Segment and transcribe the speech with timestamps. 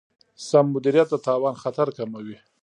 [0.47, 2.37] سم مدیریت د تاوان خطر کموي.